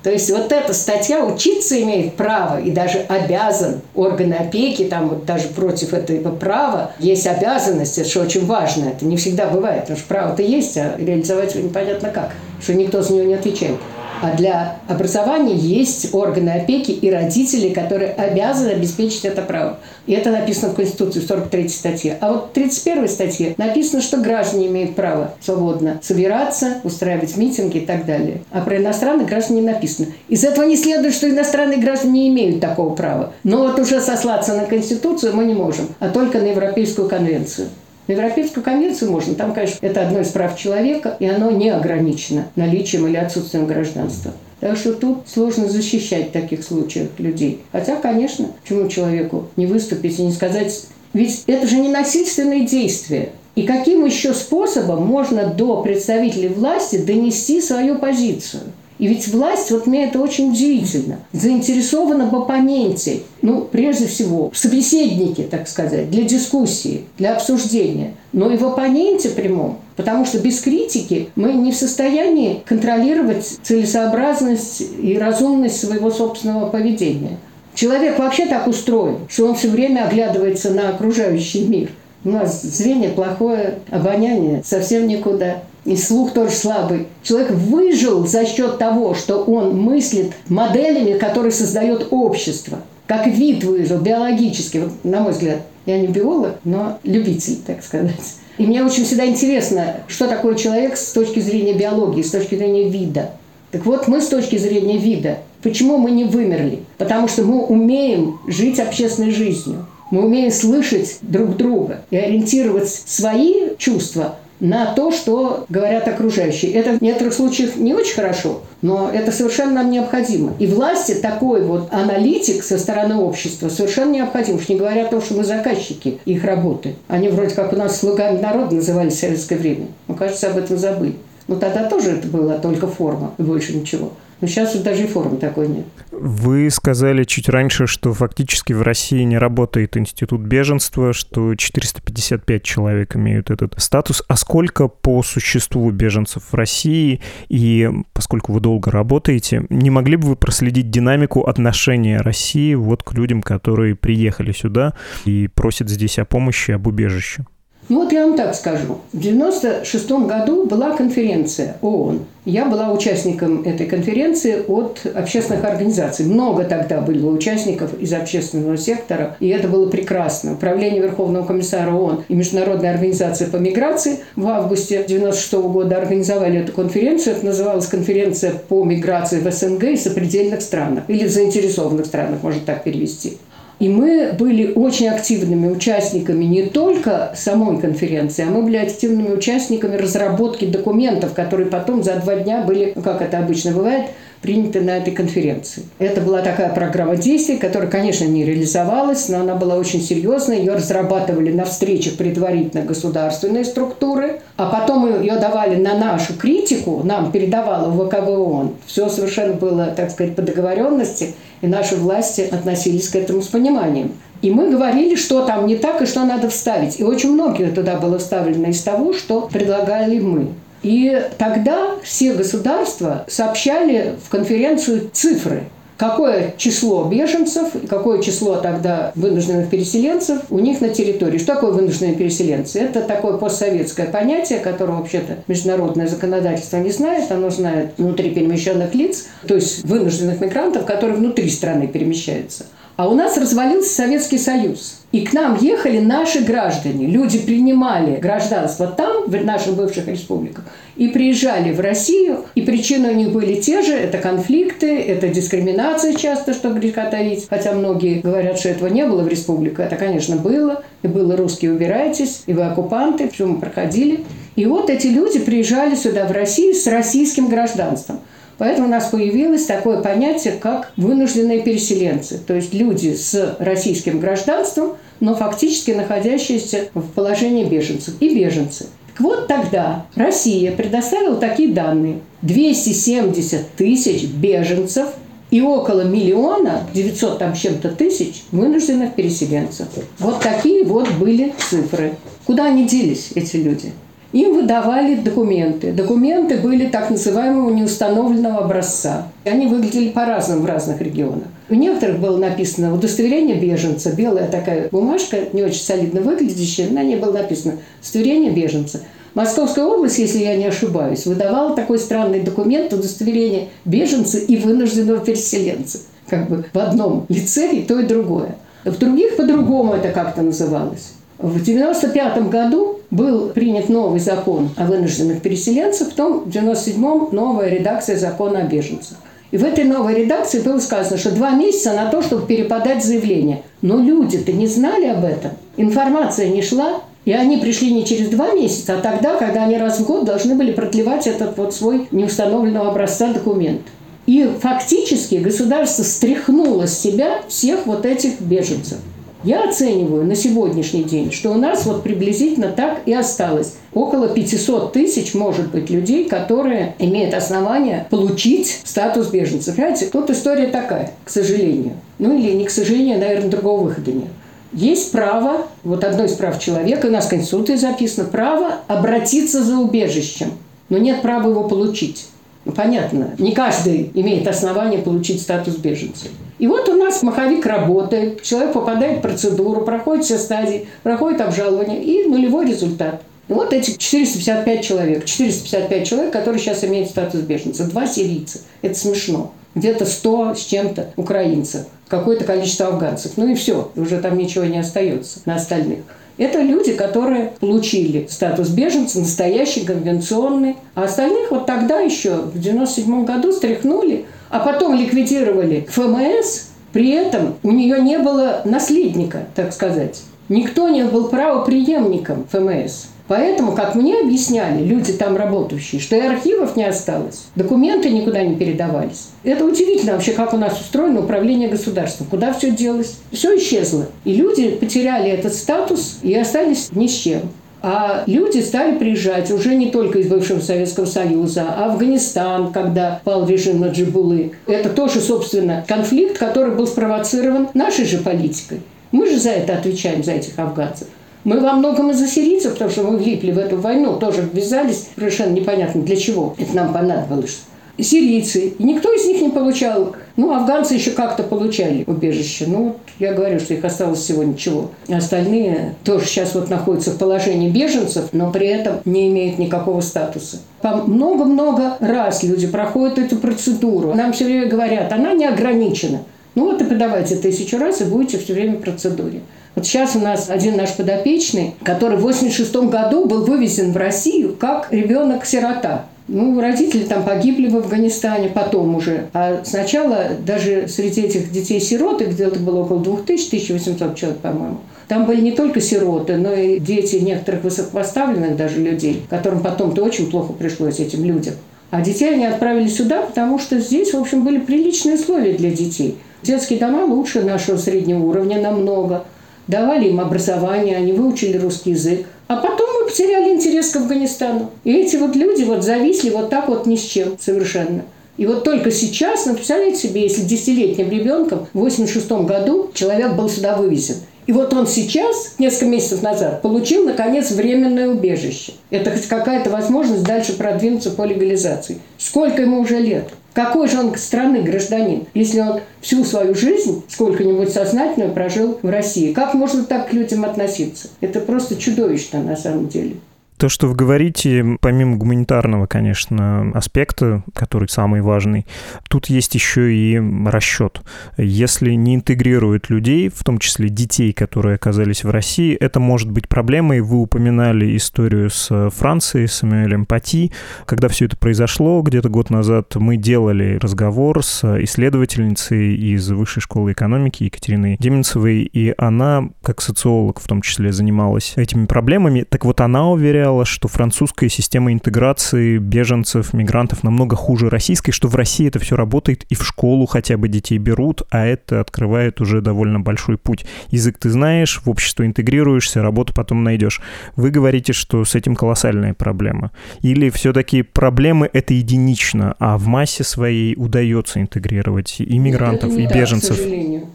[0.07, 5.25] То есть вот эта статья учиться имеет право и даже обязан органы опеки, там вот
[5.25, 9.99] даже против этого права есть обязанность, это что очень важно, это не всегда бывает, потому
[9.99, 13.79] что право-то есть, а реализовать его непонятно как, что никто за него не отвечает.
[14.23, 19.79] А для образования есть органы опеки и родители, которые обязаны обеспечить это право.
[20.07, 22.17] И это написано в Конституции, в 43 статье.
[22.21, 27.87] А вот в 31 статье написано, что граждане имеют право свободно собираться, устраивать митинги и
[27.87, 28.43] так далее.
[28.53, 30.09] А про иностранных граждан не написано.
[30.29, 33.33] Из этого не следует, что иностранные граждане не имеют такого права.
[33.45, 37.69] Но вот уже сослаться на Конституцию мы не можем, а только на Европейскую конвенцию.
[38.09, 39.35] Европейскую конвенцию можно.
[39.35, 44.33] Там, конечно, это одно из прав человека, и оно не ограничено наличием или отсутствием гражданства.
[44.61, 47.63] Так что тут сложно защищать в таких случаях людей.
[47.73, 50.83] Хотя, конечно, почему человеку не выступить и не сказать...
[51.13, 53.31] Ведь это же не насильственные действия.
[53.55, 58.63] И каким еще способом можно до представителей власти донести свою позицию?
[58.99, 64.57] И ведь власть, вот мне это очень удивительно, заинтересована в оппоненте, ну, прежде всего, в
[64.57, 70.61] собеседнике, так сказать, для дискуссии, для обсуждения, но и в оппоненте прямом, потому что без
[70.61, 77.37] критики мы не в состоянии контролировать целесообразность и разумность своего собственного поведения.
[77.75, 81.91] Человек вообще так устроен, что он все время оглядывается на окружающий мир.
[82.25, 87.07] У нас зрение плохое, обоняние совсем никуда и слух тоже слабый.
[87.23, 92.81] Человек выжил за счет того, что он мыслит моделями, которые создает общество.
[93.07, 95.61] Как вид выжил, биологически, вот, на мой взгляд.
[95.87, 98.35] Я не биолог, но любитель, так сказать.
[98.59, 102.89] И мне очень всегда интересно, что такое человек с точки зрения биологии, с точки зрения
[102.89, 103.31] вида.
[103.71, 106.81] Так вот, мы с точки зрения вида, почему мы не вымерли?
[106.99, 109.87] Потому что мы умеем жить общественной жизнью.
[110.11, 116.73] Мы умеем слышать друг друга и ориентировать свои чувства на то, что говорят окружающие.
[116.73, 120.55] Это в некоторых случаях не очень хорошо, но это совершенно нам необходимо.
[120.59, 125.21] И власти такой вот аналитик со стороны общества совершенно необходим, уж не говоря о том,
[125.21, 126.95] что мы заказчики их работы.
[127.09, 129.87] Они вроде как у нас слугами народа назывались в советское время.
[130.07, 131.17] Мы, кажется, об этом забыли.
[131.49, 134.13] Но тогда тоже это была только форма и больше ничего.
[134.41, 135.87] Но сейчас даже и формы такой нет.
[136.11, 143.17] Вы сказали чуть раньше, что фактически в России не работает институт беженства, что 455 человек
[143.17, 144.23] имеют этот статус.
[144.29, 147.21] А сколько по существу беженцев в России?
[147.49, 153.15] И поскольку вы долго работаете, не могли бы вы проследить динамику отношения России вот к
[153.15, 154.95] людям, которые приехали сюда
[155.25, 157.47] и просят здесь о помощи, об убежище?
[157.89, 158.99] Ну вот я вам так скажу.
[159.13, 162.25] В 1996 году была конференция ООН.
[162.45, 166.25] Я была участником этой конференции от общественных организаций.
[166.27, 170.53] Много тогда было участников из общественного сектора, и это было прекрасно.
[170.53, 176.73] Управление Верховного комиссара ООН и Международная организация по миграции в августе 1996 года организовали эту
[176.73, 177.37] конференцию.
[177.37, 182.61] Это называлась конференция по миграции в СНГ и сопредельных странах, или в заинтересованных странах, можно
[182.65, 183.39] так перевести.
[183.79, 189.97] И мы были очень активными участниками не только самой конференции, а мы были активными участниками
[189.97, 194.07] разработки документов, которые потом за два дня были, ну, как это обычно бывает,
[194.47, 195.83] приняты на этой конференции.
[195.99, 200.59] Это была такая программа действий, которая, конечно, не реализовалась, но она была очень серьезная.
[200.59, 207.33] Ее разрабатывали на встречах предварительно государственные структуры, а потом ее давали на нашу критику, нам
[207.33, 208.75] передавала ВКБ ООН.
[208.87, 214.13] Все совершенно было, так сказать, по договоренности– и наши власти относились к этому с пониманием.
[214.43, 217.01] И мы говорили, что там не так и что надо вставить.
[217.01, 220.49] И очень многие туда было вставлено из того, что предлагали мы.
[220.87, 225.65] И тогда все государства сообщали в конференцию цифры–
[225.97, 231.39] какое число беженцев, какое число тогда вынужденных переселенцев у них на территории.
[231.39, 232.81] Что такое вынужденные переселенцы?
[232.81, 237.31] Это такое постсоветское понятие, которое вообще-то международное законодательство не знает.
[237.33, 242.67] Оно знает внутри перемещенных лиц, то есть вынужденных мигрантов, которые внутри страны перемещаются.
[242.97, 245.03] А у нас развалился Советский Союз.
[245.13, 247.07] И к нам ехали наши граждане.
[247.07, 250.65] Люди принимали гражданство там, в наших бывших республиках,
[250.97, 252.47] и приезжали в Россию.
[252.55, 253.93] И причины у них были те же.
[253.93, 257.47] Это конфликты, это дискриминация часто, что греха таить.
[257.51, 259.87] Хотя многие говорят, что этого не было в республиках.
[259.87, 260.83] Это, конечно, было.
[261.03, 263.29] И было «русские, убирайтесь», и вы оккупанты.
[263.29, 264.25] Все мы проходили.
[264.57, 268.21] И вот эти люди приезжали сюда, в Россию, с российским гражданством–
[268.59, 272.39] Поэтому у нас появилось такое понятие, как вынужденные переселенцы.
[272.39, 278.15] То есть люди с российским гражданством, но фактически находящиеся в положении беженцев.
[278.21, 278.87] И беженцы.
[279.09, 282.21] Так вот тогда Россия предоставила такие данные.
[282.43, 285.09] 270 тысяч беженцев
[285.51, 289.89] и около миллиона, 900 там чем-то тысяч вынужденных переселенцев.
[290.19, 292.15] Вот такие вот были цифры.
[292.45, 293.93] Куда они делись, эти люди?
[294.37, 295.93] Им выдавали документы.
[295.93, 299.29] Документы были так называемого неустановленного образца.
[299.47, 301.45] Они выглядели по-разному в разных регионах.
[301.71, 307.17] У некоторых было написано удостоверение беженца, белая такая бумажка, не очень солидно выглядящая, на ней
[307.17, 309.01] было написано удостоверение беженца.
[309.33, 316.01] Московская область, если я не ошибаюсь, выдавала такой странный документ удостоверение беженца и вынужденного переселенца.
[316.29, 318.57] Как бы в одном лице и то, и другое.
[318.85, 321.16] В других по-другому это как-то называлось.
[321.39, 328.17] В 1995 году был принят новый закон о вынужденных переселенцах, потом в 1997 новая редакция
[328.17, 329.19] закона о беженцах.
[329.51, 333.63] И в этой новой редакции было сказано, что два месяца на то, чтобы переподать заявление.
[333.83, 335.53] Но люди-то не знали об этом.
[335.77, 337.01] Информация не шла.
[337.27, 340.55] И они пришли не через два месяца, а тогда, когда они раз в год должны
[340.55, 343.83] были продлевать этот вот свой неустановленного образца документ.
[344.27, 348.99] И фактически государство стряхнуло с себя всех вот этих беженцев.
[349.47, 353.75] Я оцениваю на сегодняшний день, что у нас вот приблизительно так и осталось.
[353.95, 359.73] Около 500 тысяч, может быть, людей, которые имеют основания получить статус беженца.
[359.73, 361.93] Понимаете, тут история такая, к сожалению.
[362.19, 364.31] Ну или не к сожалению, наверное, другого выхода нет.
[364.73, 369.77] Есть право, вот одно из прав человека, у нас в Конституции записано, право обратиться за
[369.77, 370.55] убежищем,
[370.89, 372.27] но нет права его получить.
[372.67, 376.27] Ну, понятно, не каждый имеет основание получить статус беженца.
[376.59, 382.03] И вот у нас маховик работает, человек попадает в процедуру, проходит все стадии, проходит обжалование
[382.03, 383.23] и нулевой результат.
[383.47, 388.59] И вот эти 455 человек, 455 человек, которые сейчас имеют статус беженца, два сирийца.
[388.83, 389.53] Это смешно.
[389.77, 393.33] Где-то 100 с чем-то украинцев, какое-то количество афганцев.
[393.37, 396.01] Ну и все, уже там ничего не остается на остальных.
[396.39, 400.77] Это люди, которые получили статус беженца, настоящий, конвенционный.
[400.95, 406.69] А остальных вот тогда еще, в 97 году, стряхнули, а потом ликвидировали ФМС.
[406.93, 410.23] При этом у нее не было наследника, так сказать.
[410.49, 413.07] Никто не был правоприемником ФМС.
[413.29, 418.55] Поэтому, как мне объясняли люди там работающие, что и архивов не осталось, документы никуда не
[418.55, 419.31] передавались.
[419.43, 423.19] Это удивительно вообще, как у нас устроено управление государством, куда все делось.
[423.33, 424.07] Все исчезло.
[424.25, 427.41] И люди потеряли этот статус и остались ни с чем.
[427.83, 433.47] А люди стали приезжать уже не только из бывшего Советского Союза, а Афганистан, когда пал
[433.47, 434.53] режим Наджибулы.
[434.67, 438.81] Это тоже, собственно, конфликт, который был спровоцирован нашей же политикой.
[439.17, 441.09] Мы же за это отвечаем, за этих афганцев.
[441.45, 445.55] Мы во многом из-за сирийцев, потому что мы влипли в эту войну, тоже ввязались, совершенно
[445.55, 447.61] непонятно для чего это нам понадобилось.
[447.99, 448.75] Сирийцы.
[448.79, 450.15] И никто из них не получал.
[450.37, 452.67] Ну, афганцы еще как-то получали убежище.
[452.69, 454.91] Ну, я говорю, что их осталось всего ничего.
[455.09, 460.59] Остальные тоже сейчас вот находятся в положении беженцев, но при этом не имеют никакого статуса.
[460.83, 464.13] Много-много раз люди проходят эту процедуру.
[464.13, 466.21] Нам все время говорят, она не ограничена.
[466.57, 469.43] Ну вот и подавайте тысячу раз, и будете все время в процедуре.
[469.75, 474.57] Вот сейчас у нас один наш подопечный, который в 86 году был вывезен в Россию
[474.59, 476.07] как ребенок-сирота.
[476.29, 479.27] Ну, родители там погибли в Афганистане потом уже.
[479.35, 485.27] А сначала даже среди этих детей-сирот, их где-то было около 2000, 1800 человек, по-моему, там
[485.27, 490.55] были не только сироты, но и дети некоторых высокопоставленных даже людей, которым потом-то очень плохо
[490.55, 491.55] пришлось этим людям.
[491.91, 496.19] А детей они отправили сюда, потому что здесь, в общем, были приличные условия для детей.
[496.43, 499.25] Детские дома лучше нашего среднего уровня намного–
[499.69, 502.27] давали им образование, они выучили русский язык.
[502.49, 504.71] А потом мы потеряли интерес к Афганистану.
[504.85, 508.03] И эти вот люди вот зависли вот так вот ни с чем совершенно.
[508.37, 513.49] И вот только сейчас, ну, представляете себе, если десятилетним ребенком в 86 году человек был
[513.49, 514.17] сюда вывезен.
[514.47, 518.75] И вот он сейчас, несколько месяцев назад, получил, наконец, временное убежище.
[518.91, 521.99] Это хоть какая-то возможность дальше продвинуться по легализации.
[522.17, 523.31] Сколько ему уже лет?
[523.53, 529.33] Какой же он страны гражданин, если он всю свою жизнь сколько-нибудь сознательно прожил в России?
[529.33, 531.09] Как можно так к людям относиться?
[531.21, 533.17] Это просто чудовищно на самом деле.
[533.59, 538.67] То, что вы говорите, помимо гуманитарного, конечно, аспекта, который самый важный,
[539.09, 541.01] тут есть еще и расчет.
[541.39, 546.49] Если не интегрируют людей, в том числе детей, которые оказались в России, это может быть
[546.49, 547.01] проблемой.
[547.01, 550.53] Вы упоминали историю с Францией, с Самуэлем Пати.
[550.85, 556.93] Когда все это произошло, где-то год назад мы делали разговор с исследовательницей из Высшей школы
[556.93, 562.43] экономики Екатериной Деменцевой, и она, как социолог в том числе, занималась этими проблемами.
[562.43, 568.29] Так вот, она уверяла, заявляла, что французская система интеграции беженцев, мигрантов намного хуже российской, что
[568.29, 572.41] в России это все работает и в школу хотя бы детей берут, а это открывает
[572.41, 573.65] уже довольно большой путь.
[573.91, 577.01] Язык ты знаешь, в общество интегрируешься, работу потом найдешь.
[577.37, 579.71] Вы говорите, что с этим колоссальная проблема.
[580.03, 586.57] Или все-таки проблемы это единично, а в массе своей удается интегрировать и мигрантов, и беженцев?
[586.57, 587.07] к сожалению.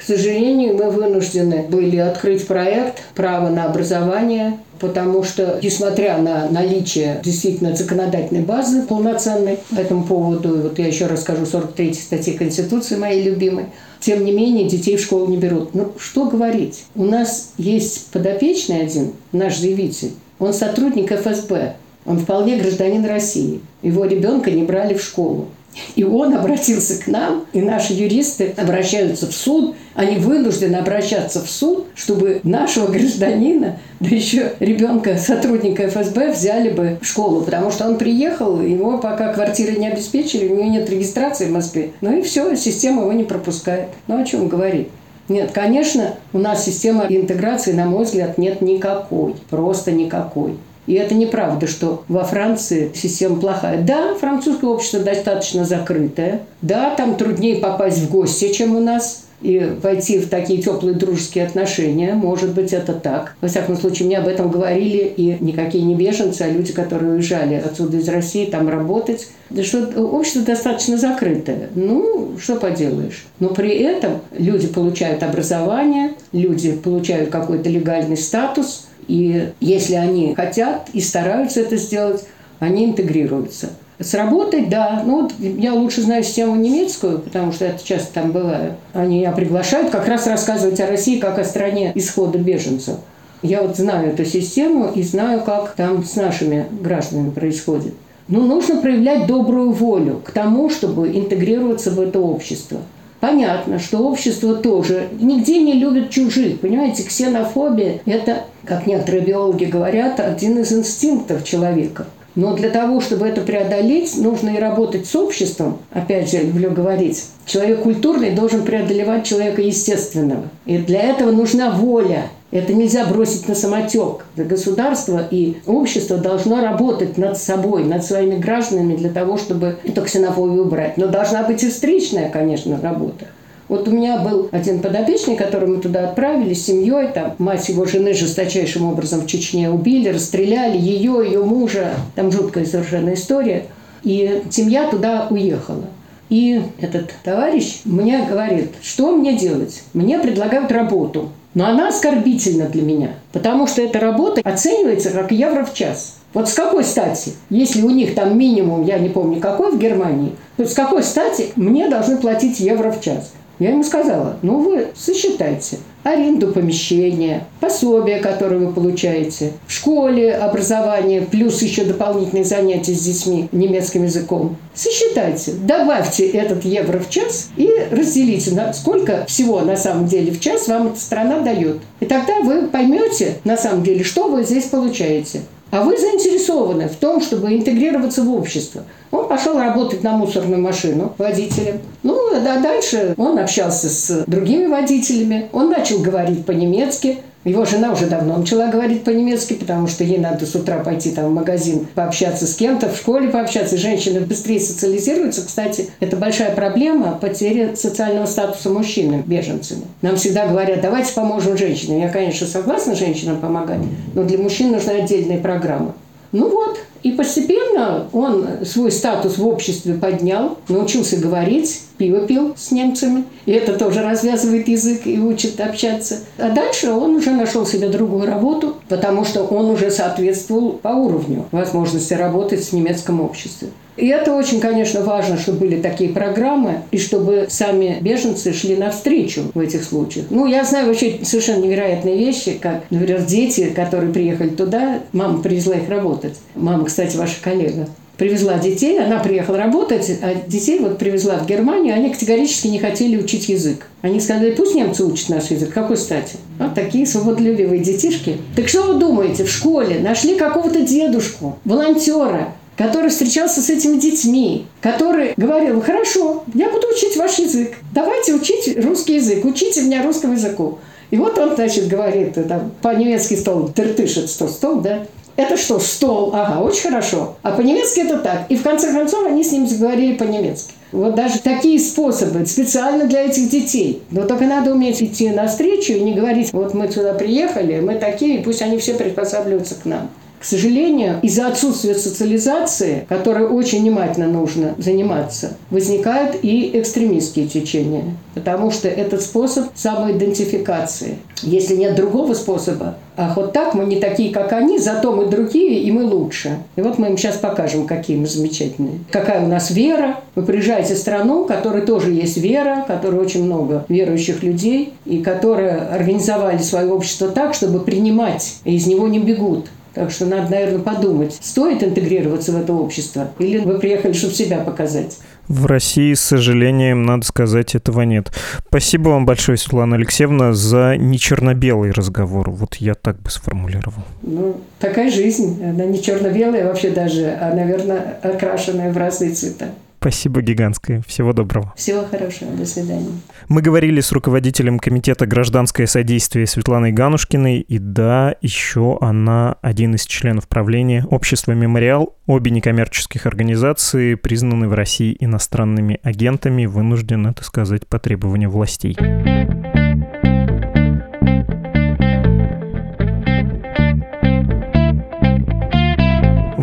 [0.00, 7.20] К сожалению, мы вынуждены были открыть проект «Право на образование», потому что, несмотря на наличие
[7.22, 13.22] действительно законодательной базы полноценной по этому поводу, вот я еще расскажу 43 статьи Конституции моей
[13.22, 13.66] любимой,
[14.00, 15.74] тем не менее детей в школу не берут.
[15.74, 16.84] Ну, что говорить?
[16.94, 21.74] У нас есть подопечный один, наш заявитель, Он сотрудник ФСБ.
[22.06, 23.60] Он вполне гражданин России.
[23.82, 25.48] Его ребенка не брали в школу.
[25.94, 31.50] И он обратился к нам, и наши юристы обращаются в суд, они вынуждены обращаться в
[31.50, 37.86] суд, чтобы нашего гражданина, да еще ребенка сотрудника ФСБ взяли бы в школу, потому что
[37.86, 41.90] он приехал, его пока квартиры не обеспечили, у него нет регистрации в Москве.
[42.00, 43.88] Ну и все, система его не пропускает.
[44.06, 44.88] Ну о чем говорить?
[45.28, 49.36] Нет, конечно, у нас система интеграции, на мой взгляд, нет никакой.
[49.48, 50.56] Просто никакой.
[50.90, 53.80] И это неправда, что во Франции система плохая.
[53.80, 56.40] Да, французское общество достаточно закрытое.
[56.62, 61.46] Да, там труднее попасть в гости, чем у нас и войти в такие теплые дружеские
[61.46, 62.14] отношения.
[62.14, 63.36] Может быть, это так.
[63.40, 67.54] Во всяком случае, мне об этом говорили и никакие не беженцы, а люди, которые уезжали
[67.54, 69.28] отсюда из России, там работать.
[69.48, 71.68] Да что общество достаточно закрытое.
[71.76, 73.26] Ну, что поделаешь.
[73.38, 80.88] Но при этом люди получают образование, люди получают какой-то легальный статус– и если они хотят
[80.92, 82.24] и стараются это сделать,
[82.58, 83.70] они интегрируются.
[83.98, 85.02] Сработать, да.
[85.04, 88.76] Ну, вот я лучше знаю систему немецкую, потому что это часто там бываю.
[88.94, 92.96] Они меня приглашают как раз рассказывать о России как о стране исхода беженцев.
[93.42, 97.94] Я вот знаю эту систему и знаю, как там с нашими гражданами происходит.
[98.28, 102.78] Ну, нужно проявлять добрую волю к тому, чтобы интегрироваться в это общество.
[103.20, 106.60] Понятно, что общество тоже нигде не любит чужих.
[106.60, 112.06] Понимаете, ксенофобия– это, как некоторые биологи говорят, один из инстинктов человека.
[112.34, 115.78] Но для того, чтобы это преодолеть, нужно и работать с обществом.
[115.90, 120.44] Опять же, люблю говорить, человек культурный должен преодолевать человека естественного.
[120.64, 122.28] И для этого нужна воля.
[122.50, 124.24] Это нельзя бросить на самотек.
[124.36, 130.64] Государство и общество должно работать над собой, над своими гражданами для того, чтобы эту ксенофобию
[130.64, 130.96] убрать.
[130.96, 133.26] Но должна быть и встречная, конечно, работа.
[133.68, 137.06] Вот у меня был один подопечный, которого мы туда отправили с семьей.
[137.14, 141.92] Там мать его жены жесточайшим образом в Чечне убили, расстреляли ее, ее мужа.
[142.16, 143.66] Там жуткая совершенно история.
[144.02, 145.84] И семья туда уехала.
[146.30, 149.84] И этот товарищ мне говорит, что мне делать?
[149.94, 151.28] Мне предлагают работу.
[151.54, 156.18] Но она оскорбительна для меня, потому что эта работа оценивается как евро в час.
[156.32, 160.36] Вот с какой стати, если у них там минимум, я не помню какой в Германии,
[160.56, 163.32] то с какой стати мне должны платить евро в час?
[163.58, 171.22] Я ему сказала, ну вы сосчитайте аренду помещения, пособие, которое вы получаете, в школе образование,
[171.22, 174.56] плюс еще дополнительные занятия с детьми немецким языком.
[174.74, 180.40] Сосчитайте, добавьте этот евро в час и разделите, на сколько всего на самом деле в
[180.40, 181.78] час вам эта страна дает.
[182.00, 185.42] И тогда вы поймете на самом деле, что вы здесь получаете.
[185.70, 188.82] А вы заинтересованы в том, чтобы интегрироваться в общество.
[189.10, 191.80] Он пошел работать на мусорную машину водителем.
[192.02, 195.48] Ну, а дальше он общался с другими водителями.
[195.52, 197.18] Он начал говорить по-немецки.
[197.44, 201.26] Его жена уже давно начала говорить по-немецки, потому что ей надо с утра пойти там
[201.26, 203.78] в магазин пообщаться с кем-то, в школе пообщаться.
[203.78, 205.46] Женщины быстрее социализируются.
[205.46, 209.84] Кстати, это большая проблема потери социального статуса мужчины беженцами.
[210.02, 212.00] Нам всегда говорят, давайте поможем женщинам.
[212.00, 213.80] Я, конечно, согласна женщинам помогать,
[214.14, 215.94] но для мужчин нужна отдельная программа.
[216.32, 222.70] Ну вот, и постепенно он свой статус в обществе поднял, научился говорить, пиво пил с
[222.70, 223.24] немцами.
[223.46, 226.20] И это тоже развязывает язык и учит общаться.
[226.38, 231.46] А дальше он уже нашел себе другую работу, потому что он уже соответствовал по уровню
[231.52, 233.68] возможности работать в немецком обществе.
[233.96, 239.50] И это очень, конечно, важно, чтобы были такие программы, и чтобы сами беженцы шли навстречу
[239.52, 240.26] в этих случаях.
[240.30, 245.74] Ну, я знаю вообще совершенно невероятные вещи, как, например, дети, которые приехали туда, мама привезла
[245.74, 246.38] их работать.
[246.54, 251.94] Мама, кстати, ваша коллега привезла детей, она приехала работать, а детей вот привезла в Германию,
[251.94, 253.86] они категорически не хотели учить язык.
[254.02, 255.72] Они сказали, пусть немцы учат наш язык.
[255.72, 256.36] Какой стати?
[256.58, 258.36] Вот такие свободолюбивые детишки.
[258.54, 264.66] Так что вы думаете, в школе нашли какого-то дедушку, волонтера, который встречался с этими детьми,
[264.82, 270.34] который говорил, хорошо, я буду учить ваш язык, давайте учить русский язык, учите меня русскому
[270.34, 270.78] языку.
[271.10, 275.06] И вот он, значит, говорит, там, по-немецки стол, тыртышит, что стол, да?
[275.40, 276.32] Это что, стол?
[276.34, 277.36] Ага, очень хорошо.
[277.42, 278.44] А по-немецки это так.
[278.50, 280.74] И в конце концов они с ним заговорили по-немецки.
[280.92, 284.02] Вот даже такие способы специально для этих детей.
[284.10, 288.40] Но только надо уметь идти навстречу и не говорить, вот мы сюда приехали, мы такие,
[288.40, 290.10] пусть они все приспосабливаются к нам.
[290.40, 298.16] К сожалению, из-за отсутствия социализации, которой очень внимательно нужно заниматься, возникают и экстремистские течения.
[298.34, 301.18] Потому что этот способ самоидентификации.
[301.42, 305.82] Если нет другого способа, а вот так мы не такие, как они, зато мы другие,
[305.82, 306.56] и мы лучше.
[306.76, 309.00] И вот мы им сейчас покажем, какие мы замечательные.
[309.10, 310.20] Какая у нас вера.
[310.34, 314.94] Вы приезжаете в страну, в которой тоже есть вера, в которой очень много верующих людей,
[315.04, 319.66] и которые организовали свое общество так, чтобы принимать, и из него не бегут.
[319.92, 324.60] Так что надо, наверное, подумать, стоит интегрироваться в это общество или вы приехали, чтобы себя
[324.60, 325.18] показать.
[325.50, 328.30] В России, с сожалением, надо сказать, этого нет.
[328.68, 332.50] Спасибо вам большое, Светлана Алексеевна, за не черно-белый разговор.
[332.50, 334.04] Вот я так бы сформулировал.
[334.22, 335.60] Ну, такая жизнь.
[335.60, 339.70] Она не черно-белая вообще даже, а, наверное, окрашенная в разные цвета.
[340.00, 341.02] Спасибо гигантское.
[341.06, 341.74] Всего доброго.
[341.76, 342.52] Всего хорошего.
[342.56, 343.10] До свидания.
[343.50, 347.60] Мы говорили с руководителем Комитета гражданское содействие Светланой Ганушкиной.
[347.60, 352.16] И да, еще она один из членов правления общества «Мемориал».
[352.26, 358.96] Обе некоммерческих организации признаны в России иностранными агентами, вынуждены, это сказать, по требованию властей.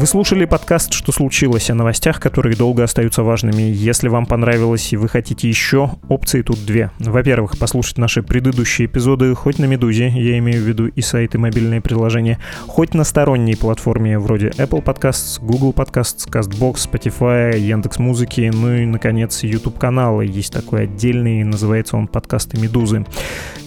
[0.08, 3.64] Слушали подкаст «Что случилось?» о новостях, которые долго остаются важными.
[3.64, 6.92] Если вам понравилось и вы хотите еще, опции тут две.
[6.98, 11.38] Во-первых, послушать наши предыдущие эпизоды хоть на «Медузе», я имею в виду и сайт, и
[11.38, 18.50] мобильные приложения, хоть на сторонней платформе вроде Apple Podcasts, Google Podcasts, CastBox, Spotify, Яндекс Музыки,
[18.54, 20.26] ну и, наконец, YouTube-каналы.
[20.26, 23.06] Есть такой отдельный, называется он «Подкасты Медузы».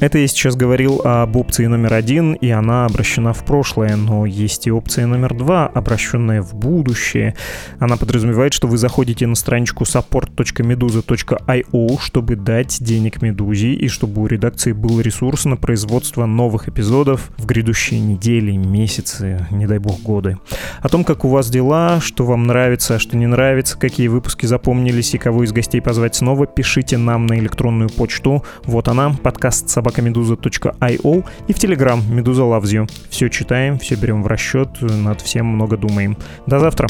[0.01, 4.67] Это я сейчас говорил об опции номер один, и она обращена в прошлое, но есть
[4.67, 7.35] и опция номер два, обращенная направленная в будущее.
[7.79, 14.27] Она подразумевает, что вы заходите на страничку support.meduza.io, чтобы дать денег Медузе и чтобы у
[14.27, 20.39] редакции был ресурс на производство новых эпизодов в грядущие недели, месяцы, не дай бог годы.
[20.81, 24.47] О том, как у вас дела, что вам нравится, а что не нравится, какие выпуски
[24.47, 28.45] запомнились и кого из гостей позвать снова, пишите нам на электронную почту.
[28.65, 32.91] Вот она, подкаст собакамедуза.io и в Телеграм Медуза You.
[33.11, 36.10] Все читаем, все берем в расчет, над всем много думаем.
[36.47, 36.89] До завтра.